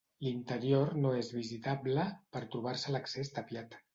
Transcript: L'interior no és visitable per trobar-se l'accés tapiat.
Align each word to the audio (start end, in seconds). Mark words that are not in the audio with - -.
L'interior 0.27 0.93
no 1.03 1.11
és 1.17 1.29
visitable 1.41 2.05
per 2.37 2.43
trobar-se 2.57 2.95
l'accés 2.97 3.33
tapiat. 3.39 3.81